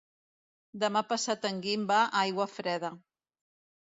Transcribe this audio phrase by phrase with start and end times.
[0.83, 2.95] Demà passat en Guim va a Aiguafreda.